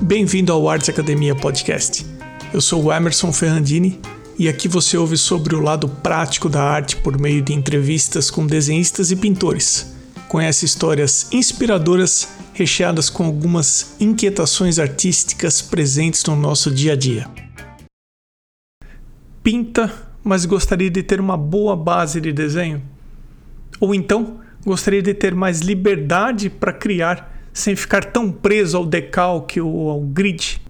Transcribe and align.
Bem-vindo 0.00 0.52
ao 0.52 0.68
Arts 0.68 0.88
Academia 0.88 1.34
Podcast. 1.34 2.06
Eu 2.54 2.60
sou 2.60 2.84
o 2.84 2.92
Emerson 2.92 3.32
Ferrandini 3.32 4.00
e 4.38 4.48
aqui 4.48 4.68
você 4.68 4.96
ouve 4.96 5.16
sobre 5.16 5.56
o 5.56 5.60
lado 5.60 5.88
prático 5.88 6.48
da 6.48 6.62
arte 6.62 6.96
por 6.96 7.18
meio 7.18 7.42
de 7.42 7.52
entrevistas 7.52 8.30
com 8.30 8.46
desenhistas 8.46 9.10
e 9.10 9.16
pintores. 9.16 9.92
Conhece 10.28 10.64
histórias 10.64 11.28
inspiradoras 11.32 12.28
recheadas 12.54 13.10
com 13.10 13.24
algumas 13.24 13.96
inquietações 14.00 14.78
artísticas 14.78 15.60
presentes 15.60 16.24
no 16.24 16.36
nosso 16.36 16.70
dia 16.70 16.92
a 16.92 16.96
dia. 16.96 17.28
Pinta, 19.42 19.92
mas 20.22 20.44
gostaria 20.44 20.90
de 20.90 21.02
ter 21.02 21.20
uma 21.20 21.36
boa 21.36 21.74
base 21.74 22.20
de 22.20 22.32
desenho? 22.32 22.80
Ou 23.80 23.92
então 23.94 24.40
gostaria 24.64 25.02
de 25.02 25.12
ter 25.12 25.34
mais 25.34 25.60
liberdade 25.60 26.48
para 26.48 26.72
criar 26.72 27.37
sem 27.58 27.74
ficar 27.74 28.04
tão 28.04 28.30
preso 28.30 28.76
ao 28.76 28.86
decalque 28.86 29.60
ou 29.60 29.90
ao 29.90 30.00
grid? 30.00 30.62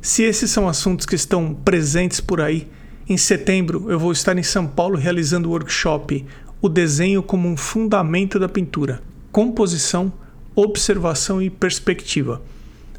Se 0.00 0.22
esses 0.22 0.50
são 0.50 0.66
assuntos 0.66 1.04
que 1.04 1.14
estão 1.14 1.52
presentes 1.52 2.20
por 2.20 2.40
aí, 2.40 2.66
em 3.06 3.18
setembro 3.18 3.90
eu 3.90 3.98
vou 3.98 4.12
estar 4.12 4.38
em 4.38 4.42
São 4.42 4.66
Paulo 4.66 4.96
realizando 4.96 5.48
o 5.48 5.52
workshop 5.52 6.24
O 6.62 6.70
Desenho 6.70 7.22
como 7.22 7.46
um 7.46 7.56
Fundamento 7.56 8.38
da 8.38 8.48
Pintura, 8.48 9.02
Composição, 9.30 10.10
Observação 10.54 11.42
e 11.42 11.50
Perspectiva. 11.50 12.40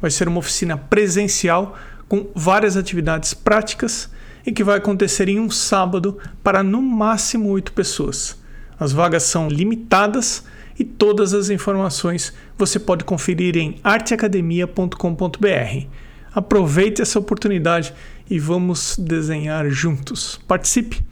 Vai 0.00 0.10
ser 0.10 0.26
uma 0.26 0.40
oficina 0.40 0.76
presencial 0.76 1.78
com 2.08 2.26
várias 2.34 2.76
atividades 2.76 3.32
práticas 3.32 4.10
e 4.44 4.50
que 4.50 4.64
vai 4.64 4.78
acontecer 4.78 5.28
em 5.28 5.38
um 5.38 5.50
sábado 5.50 6.18
para 6.42 6.64
no 6.64 6.82
máximo 6.82 7.48
oito 7.50 7.72
pessoas. 7.72 8.36
As 8.78 8.92
vagas 8.92 9.22
são 9.22 9.48
limitadas 9.48 10.42
e 10.80 10.84
todas 10.84 11.34
as 11.34 11.50
informações 11.50 12.32
você 12.56 12.78
pode 12.78 13.04
conferir 13.04 13.54
em 13.54 13.78
arteacademia.com.br. 13.84 15.86
Aproveite 16.34 17.02
essa 17.02 17.18
oportunidade 17.18 17.92
e 18.30 18.38
vamos 18.38 18.96
desenhar 18.98 19.68
juntos. 19.68 20.40
Participe! 20.48 21.04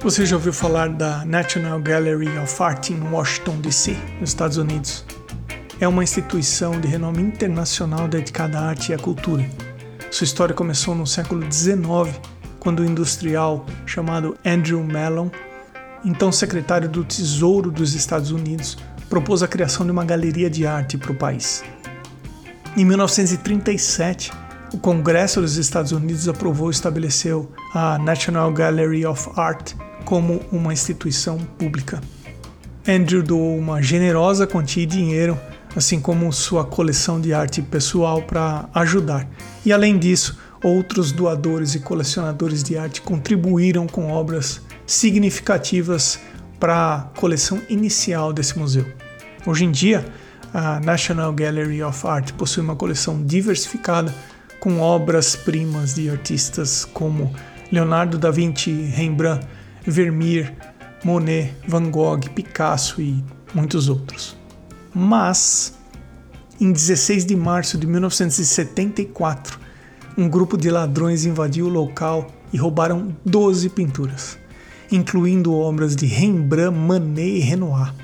Você 0.00 0.24
já 0.24 0.36
ouviu 0.36 0.52
falar 0.52 0.90
da 0.90 1.24
National 1.24 1.80
Gallery 1.80 2.28
of 2.38 2.62
Art 2.62 2.90
em 2.90 3.00
Washington, 3.10 3.60
D.C., 3.60 3.96
nos 4.20 4.30
Estados 4.30 4.56
Unidos? 4.56 5.04
É 5.80 5.86
uma 5.86 6.02
instituição 6.02 6.80
de 6.80 6.88
renome 6.88 7.22
internacional 7.22 8.08
dedicada 8.08 8.58
à 8.58 8.68
arte 8.68 8.90
e 8.90 8.94
à 8.94 8.98
cultura. 8.98 9.48
Sua 10.10 10.24
história 10.24 10.52
começou 10.52 10.92
no 10.92 11.06
século 11.06 11.40
XIX, 11.52 12.20
quando 12.58 12.80
o 12.80 12.84
industrial 12.84 13.64
chamado 13.86 14.36
Andrew 14.44 14.82
Mellon, 14.82 15.30
então 16.04 16.32
secretário 16.32 16.88
do 16.88 17.04
Tesouro 17.04 17.70
dos 17.70 17.94
Estados 17.94 18.32
Unidos, 18.32 18.76
propôs 19.08 19.40
a 19.40 19.46
criação 19.46 19.86
de 19.86 19.92
uma 19.92 20.04
galeria 20.04 20.50
de 20.50 20.66
arte 20.66 20.98
para 20.98 21.12
o 21.12 21.14
país. 21.14 21.62
Em 22.76 22.84
1937, 22.84 24.32
o 24.74 24.78
Congresso 24.78 25.40
dos 25.40 25.56
Estados 25.56 25.92
Unidos 25.92 26.28
aprovou 26.28 26.70
e 26.70 26.72
estabeleceu 26.72 27.52
a 27.72 27.98
National 27.98 28.52
Gallery 28.52 29.06
of 29.06 29.30
Art 29.36 29.74
como 30.04 30.40
uma 30.50 30.72
instituição 30.72 31.38
pública. 31.38 32.00
Andrew 32.86 33.22
doou 33.22 33.56
uma 33.56 33.80
generosa 33.80 34.44
quantia 34.44 34.86
de 34.86 34.96
dinheiro, 34.96 35.38
assim 35.76 36.00
como 36.00 36.32
sua 36.32 36.64
coleção 36.64 37.20
de 37.20 37.32
arte 37.32 37.62
pessoal 37.62 38.22
para 38.22 38.68
ajudar. 38.74 39.28
E 39.64 39.72
além 39.72 39.98
disso, 39.98 40.38
outros 40.62 41.12
doadores 41.12 41.74
e 41.74 41.80
colecionadores 41.80 42.62
de 42.62 42.76
arte 42.76 43.00
contribuíram 43.00 43.86
com 43.86 44.10
obras 44.10 44.60
significativas 44.86 46.18
para 46.58 46.94
a 46.94 47.00
coleção 47.18 47.60
inicial 47.68 48.32
desse 48.32 48.58
museu. 48.58 48.86
Hoje 49.46 49.64
em 49.64 49.70
dia, 49.70 50.04
a 50.52 50.80
National 50.80 51.32
Gallery 51.32 51.82
of 51.82 52.06
Art 52.06 52.32
possui 52.32 52.62
uma 52.62 52.74
coleção 52.74 53.22
diversificada 53.24 54.12
com 54.58 54.80
obras-primas 54.80 55.94
de 55.94 56.10
artistas 56.10 56.84
como 56.84 57.32
Leonardo 57.70 58.18
da 58.18 58.30
Vinci, 58.30 58.72
Rembrandt, 58.72 59.46
Vermeer, 59.86 60.52
Monet, 61.04 61.54
Van 61.66 61.90
Gogh, 61.90 62.20
Picasso 62.34 63.00
e 63.00 63.22
muitos 63.54 63.88
outros. 63.88 64.37
Mas, 65.00 65.74
em 66.60 66.72
16 66.72 67.24
de 67.24 67.36
março 67.36 67.78
de 67.78 67.86
1974, 67.86 69.60
um 70.16 70.28
grupo 70.28 70.56
de 70.56 70.68
ladrões 70.70 71.24
invadiu 71.24 71.66
o 71.66 71.68
local 71.68 72.26
e 72.52 72.56
roubaram 72.56 73.16
12 73.24 73.68
pinturas, 73.68 74.36
incluindo 74.90 75.54
obras 75.54 75.94
de 75.94 76.04
Rembrandt, 76.04 76.76
Manet 76.76 77.36
e 77.36 77.38
Renoir. 77.38 77.94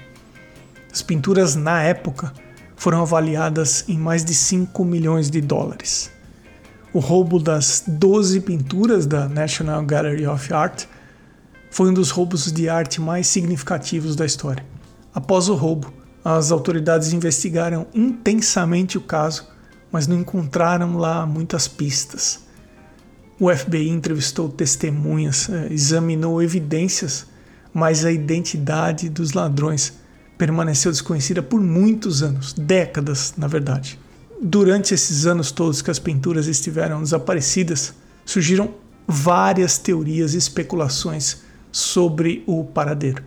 As 0.93 1.03
pinturas, 1.03 1.56
na 1.56 1.83
época, 1.83 2.33
foram 2.77 3.03
avaliadas 3.03 3.84
em 3.88 3.99
mais 3.99 4.25
de 4.25 4.33
5 4.33 4.84
milhões 4.84 5.28
de 5.28 5.41
dólares. 5.41 6.12
O 6.93 7.00
roubo 7.00 7.41
das 7.41 7.83
12 7.88 8.41
pinturas 8.43 9.04
da 9.04 9.28
National 9.28 9.84
Gallery 9.84 10.28
of 10.28 10.54
Art 10.54 10.84
foi 11.72 11.91
um 11.91 11.93
dos 11.93 12.12
roubos 12.12 12.53
de 12.53 12.69
arte 12.69 13.00
mais 13.00 13.27
significativos 13.27 14.15
da 14.15 14.25
história. 14.25 14.65
Após 15.12 15.49
o 15.49 15.56
roubo, 15.56 15.93
as 16.25 16.51
autoridades 16.51 17.12
investigaram 17.12 17.87
intensamente 17.95 18.97
o 18.97 19.01
caso, 19.03 19.47
mas 19.93 20.07
não 20.07 20.19
encontraram 20.19 20.97
lá 20.97 21.27
muitas 21.27 21.69
pistas. 21.69 22.41
O 23.39 23.55
FBI 23.55 23.91
entrevistou 23.91 24.49
testemunhas, 24.49 25.49
eh, 25.51 25.69
examinou 25.71 26.43
evidências, 26.43 27.27
mas 27.73 28.05
a 28.05 28.11
identidade 28.11 29.09
dos 29.09 29.33
ladrões 29.33 29.93
permaneceu 30.39 30.91
desconhecida 30.91 31.43
por 31.43 31.61
muitos 31.61 32.23
anos, 32.23 32.53
décadas, 32.55 33.34
na 33.37 33.47
verdade. 33.47 33.99
Durante 34.41 34.95
esses 34.95 35.27
anos 35.27 35.53
todos 35.53 35.83
que 35.83 35.91
as 35.91 35.99
pinturas 35.99 36.47
estiveram 36.47 37.03
desaparecidas, 37.03 37.95
surgiram 38.25 38.75
várias 39.07 39.79
teorias 39.79 40.34
e 40.34 40.39
especulações 40.39 41.43
sobre 41.71 42.43
o 42.47 42.65
paradeiro. 42.65 43.23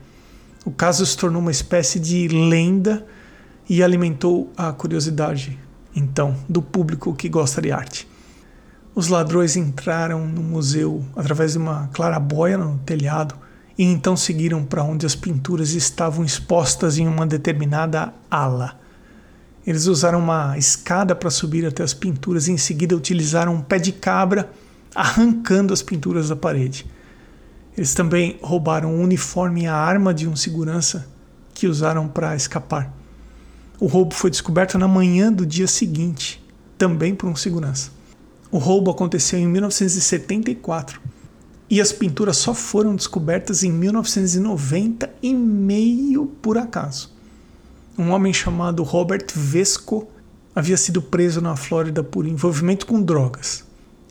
O 0.67 0.72
caso 0.72 1.05
se 1.05 1.16
tornou 1.16 1.41
uma 1.41 1.50
espécie 1.50 1.97
de 1.97 2.28
lenda 2.28 3.05
e 3.69 3.81
alimentou 3.81 4.51
a 4.57 4.73
curiosidade, 4.73 5.57
então, 5.95 6.35
do 6.50 6.61
público 6.61 7.16
que 7.16 7.29
gosta 7.29 7.61
de 7.61 7.72
arte. 7.72 8.05
Os 8.94 9.07
ladrões 9.07 9.56
entraram 9.56 10.27
no 10.27 10.44
museu 10.44 11.06
através 11.16 11.53
de 11.53 11.57
uma 11.57 11.88
clarabóia 11.94 12.57
no 12.57 12.77
telhado 12.79 13.33
e 13.77 13.85
então 13.85 14.17
seguiram 14.17 14.61
para 14.61 14.83
onde 14.83 15.06
as 15.06 15.16
pinturas 15.16 15.69
estavam 15.69 16.25
expostas 16.25 16.97
em 16.97 17.07
uma 17.07 17.25
determinada 17.25 18.13
ala. 18.29 18.77
Eles 19.66 19.85
usaram 19.85 20.19
uma 20.19 20.57
escada 20.57 21.16
para 21.16 21.29
subir 21.29 21.66
até 21.66 21.81
as 21.81 21.94
pinturas 21.94 22.50
e 22.50 22.51
em 22.51 22.57
seguida 22.57 22.94
utilizaram 22.94 23.56
um 23.56 23.61
pé 23.61 23.79
de 23.79 23.94
cabra 23.94 24.51
arrancando 24.94 25.73
as 25.73 25.81
pinturas 25.81 26.27
da 26.27 26.35
parede. 26.35 26.85
Eles 27.77 27.93
também 27.93 28.39
roubaram 28.41 28.95
o 28.95 29.01
uniforme 29.01 29.63
e 29.63 29.67
a 29.67 29.75
arma 29.75 30.11
de 30.11 30.27
um 30.27 30.35
segurança 30.35 31.07
que 31.53 31.67
usaram 31.67 32.07
para 32.07 32.35
escapar. 32.35 32.91
O 33.79 33.85
roubo 33.85 34.15
foi 34.15 34.31
descoberto 34.31 34.79
na 34.79 34.88
manhã 34.88 35.31
do 35.31 35.45
dia 35.45 35.67
seguinte, 35.67 36.43
também 36.75 37.13
por 37.13 37.29
um 37.29 37.35
segurança. 37.35 37.91
O 38.49 38.57
roubo 38.57 38.89
aconteceu 38.89 39.38
em 39.38 39.45
1974 39.45 40.99
e 41.69 41.79
as 41.79 41.91
pinturas 41.91 42.38
só 42.38 42.53
foram 42.55 42.95
descobertas 42.95 43.61
em 43.61 43.71
1990 43.71 45.13
e 45.21 45.31
meio 45.35 46.25
por 46.41 46.57
acaso. 46.57 47.13
Um 47.95 48.09
homem 48.09 48.33
chamado 48.33 48.81
Robert 48.81 49.27
Vesco 49.35 50.07
havia 50.55 50.77
sido 50.77 50.99
preso 50.99 51.41
na 51.41 51.55
Flórida 51.55 52.03
por 52.03 52.25
envolvimento 52.25 52.88
com 52.88 52.99
drogas. 52.99 53.63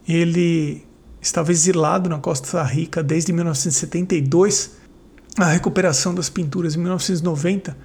Ele 0.06 0.85
estava 1.26 1.50
exilado 1.50 2.08
na 2.08 2.18
Costa 2.18 2.62
Rica 2.62 3.02
desde 3.02 3.32
1972. 3.32 4.76
A 5.36 5.46
recuperação 5.46 6.14
das 6.14 6.30
pinturas 6.30 6.76
em 6.76 6.78
1990 6.78 7.76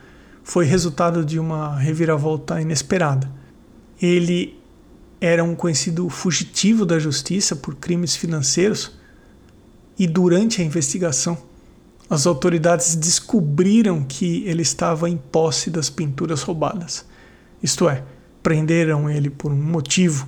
foi 0.43 0.65
resultado 0.65 1.25
de 1.25 1.39
uma 1.39 1.75
reviravolta 1.77 2.61
inesperada. 2.61 3.29
Ele 4.01 4.59
era 5.19 5.43
um 5.43 5.55
conhecido 5.55 6.07
fugitivo 6.09 6.85
da 6.85 6.99
justiça 6.99 7.55
por 7.55 7.75
crimes 7.75 8.15
financeiros 8.15 8.91
e 9.97 10.07
durante 10.07 10.61
a 10.61 10.65
investigação 10.65 11.37
as 12.09 12.27
autoridades 12.27 12.95
descobriram 12.95 14.03
que 14.03 14.43
ele 14.45 14.61
estava 14.61 15.09
em 15.09 15.17
posse 15.17 15.69
das 15.69 15.89
pinturas 15.89 16.41
roubadas. 16.41 17.05
Isto 17.61 17.87
é, 17.89 18.03
prenderam 18.43 19.09
ele 19.09 19.29
por 19.29 19.51
um 19.51 19.61
motivo 19.61 20.27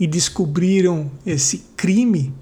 e 0.00 0.06
descobriram 0.06 1.08
esse 1.24 1.58
crime 1.76 2.34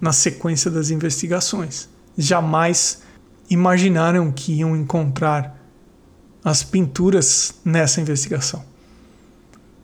na 0.00 0.12
sequência 0.12 0.70
das 0.70 0.90
investigações. 0.90 1.88
Jamais 2.16 3.02
imaginaram 3.50 4.30
que 4.30 4.52
iam 4.52 4.76
encontrar 4.76 5.58
as 6.44 6.62
pinturas 6.62 7.54
nessa 7.64 8.00
investigação. 8.00 8.64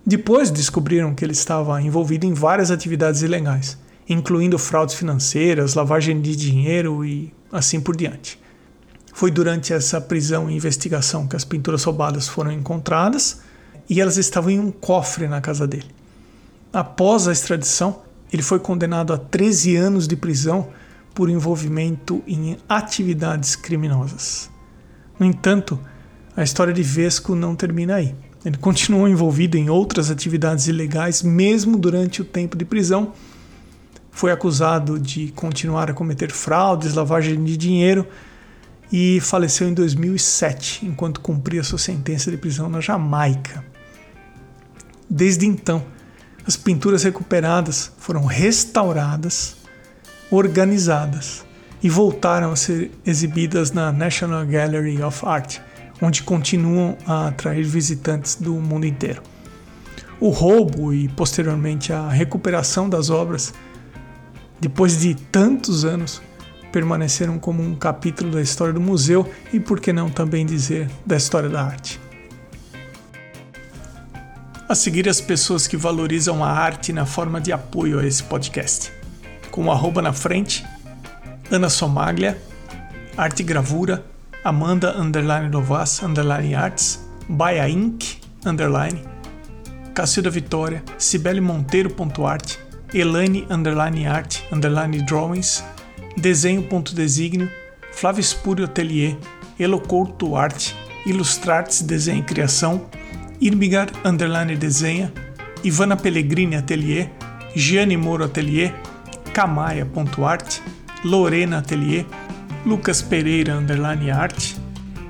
Depois 0.07 0.51
descobriram 0.51 1.15
que 1.15 1.25
ele 1.25 1.33
estava 1.33 1.83
envolvido 1.83 2.27
em 2.27 2.35
várias 2.35 2.71
atividades 2.71 3.23
ilegais 3.23 3.79
incluindo 4.09 4.59
fraudes 4.59 4.95
financeiras, 4.95 5.75
lavagem 5.75 6.21
de 6.21 6.35
dinheiro 6.37 7.05
e 7.05 7.33
assim 7.51 7.81
por 7.81 7.97
diante. 7.97 8.39
Foi 9.13 9.31
durante 9.31 9.73
essa 9.73 10.01
prisão 10.01 10.51
e 10.51 10.57
investigação 10.57 11.27
que 11.27 11.37
as 11.37 11.45
pinturas 11.45 11.85
roubadas 11.85 12.29
foram 12.29 12.51
encontradas 12.51 13.41
e 13.89 14.01
elas 14.01 14.17
estavam 14.17 14.51
em 14.51 14.59
um 14.59 14.71
cofre 14.71 15.29
na 15.29 15.41
casa 15.41 15.67
dele. 15.67 15.87
Após 16.73 17.29
a 17.29 17.33
extradição, 17.33 18.01
ele 18.33 18.43
foi 18.43 18.59
condenado 18.59 19.13
a 19.13 19.19
13 19.19 19.77
anos 19.77 20.09
de 20.09 20.17
prisão 20.17 20.71
por 21.15 21.29
envolvimento 21.29 22.23
em 22.27 22.57
atividades 22.67 23.55
criminosas. 23.55 24.51
No 25.19 25.27
entanto, 25.27 25.79
a 26.35 26.43
história 26.43 26.73
de 26.73 26.83
Vesco 26.83 27.35
não 27.35 27.55
termina 27.55 27.97
aí. 27.97 28.15
Ele 28.45 28.57
continuou 28.57 29.07
envolvido 29.07 29.57
em 29.57 29.69
outras 29.69 30.11
atividades 30.11 30.67
ilegais 30.67 31.23
mesmo 31.23 31.77
durante 31.77 32.23
o 32.23 32.25
tempo 32.25 32.57
de 32.57 32.65
prisão. 32.65 33.13
Foi 34.11 34.33
acusado 34.33 34.99
de 34.99 35.31
continuar 35.33 35.91
a 35.91 35.95
cometer 35.95 36.33
fraudes, 36.33 36.95
lavagem 36.95 37.43
de 37.45 37.57
dinheiro 37.57 38.07
e 38.91 39.21
faleceu 39.21 39.69
em 39.69 39.75
2007, 39.75 40.87
enquanto 40.87 41.21
cumpria 41.21 41.63
sua 41.63 41.79
sentença 41.79 42.31
de 42.31 42.37
prisão 42.37 42.69
na 42.69 42.81
Jamaica. 42.81 43.65
Desde 45.09 45.47
então, 45.47 45.85
as 46.47 46.57
pinturas 46.57 47.03
recuperadas 47.03 47.93
foram 47.99 48.25
restauradas, 48.25 49.57
organizadas 50.31 51.45
e 51.83 51.89
voltaram 51.89 52.53
a 52.53 52.57
ser 52.57 52.91
exibidas 53.05 53.73
na 53.73 53.93
National 53.93 54.47
Gallery 54.47 55.03
of 55.03 55.25
Art 55.25 55.61
onde 56.03 56.23
continuam 56.25 56.99
a 57.07 57.29
atrair 57.29 57.65
visitantes 57.65 58.35
do 58.35 58.55
mundo 58.55 58.85
inteiro. 58.85 59.23
O 60.21 60.31
roubo 60.31 60.93
e 60.93 61.09
posteriormente 61.09 61.93
a 61.93 62.09
recuperação 62.09 62.89
das 62.89 63.09
obras, 63.09 63.55
depois 64.61 65.01
de 65.01 65.15
tantos 65.15 65.85
anos, 65.85 66.21
permaneceram 66.73 67.39
como 67.39 67.63
um 67.63 67.75
capítulo 67.75 68.33
da 68.33 68.43
história 68.43 68.73
do 68.73 68.81
museu 68.81 69.29
e, 69.53 69.61
por 69.61 69.79
que 69.79 69.93
não 69.93 70.09
também 70.09 70.45
dizer, 70.45 70.91
da 71.05 71.17
história 71.17 71.49
da 71.49 71.63
arte. 71.63 72.01
A 74.69 74.75
seguir, 74.75 75.09
as 75.09 75.21
pessoas 75.21 75.67
que 75.67 75.77
valorizam 75.77 76.43
a 76.43 76.49
arte 76.51 76.93
na 76.93 77.05
forma 77.05 77.41
de 77.41 77.53
apoio 77.53 77.99
a 77.99 78.07
esse 78.07 78.23
podcast. 78.23 78.93
Com 79.51 79.67
o 79.67 79.73
arroba 79.73 80.01
na 80.01 80.13
frente, 80.13 80.65
Ana 81.51 81.69
Somaglia, 81.69 82.41
Arte 83.17 83.43
Gravura, 83.43 84.05
Amanda 84.43 84.97
underline 84.99 85.51
Novas 85.51 86.03
underline 86.03 86.55
Arts, 86.55 87.05
Baia 87.29 87.69
Inc. 87.69 88.19
underline, 88.47 89.03
Cacilda 89.95 90.31
Vitória, 90.31 90.83
Cibele 90.97 91.41
Monteiro.art, 91.41 92.57
Elane 92.95 93.47
underline 93.51 94.07
art 94.07 94.43
underline 94.51 95.03
drawings, 95.03 95.63
desenho.designio, 96.17 97.51
Flávio 97.93 98.21
Espúrio 98.21 98.65
Atelier, 98.65 99.17
Elocouto 99.59 100.35
Arte, 100.35 100.75
Ilustrartes 101.05 101.83
Desenho 101.83 102.21
e 102.21 102.23
Criação, 102.23 102.87
Irmigar 103.43 103.89
underline 104.05 104.55
desenha, 104.55 105.13
Ivana 105.65 105.97
Pellegrini 105.97 106.55
Atelier, 106.55 107.11
Gianni 107.57 107.97
Moro 107.97 108.25
Atelier, 108.25 108.73
Camaia.art, 109.35 110.61
Lorena 111.05 111.59
Atelier, 111.59 112.07
Lucas 112.65 113.03
Pereira 113.03 113.55
underline 113.55 114.13
arte, 114.13 114.55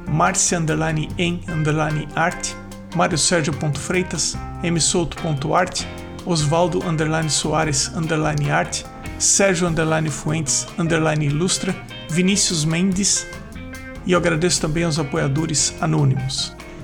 Márcia 0.08 0.58
underline 0.58 1.10
em 1.18 1.42
underline 1.46 2.08
Mário 2.96 3.18
Sérgio 3.18 3.52
Freitas, 3.74 4.34
msouto.arte, 4.62 5.86
Osvaldo 6.24 6.82
underline 6.88 7.28
Soares 7.28 7.92
underline 7.94 8.50
arte, 8.50 8.86
Sérgio 9.18 9.68
underline 9.68 10.08
Fuentes 10.08 10.66
underline 10.78 11.26
ilustra, 11.26 11.76
Vinícius 12.08 12.64
Mendes 12.64 13.26
e 14.06 14.12
eu 14.12 14.18
agradeço 14.18 14.62
também 14.62 14.84
aos 14.84 14.98
apoiadores 14.98 15.74
anônimos. 15.82 16.61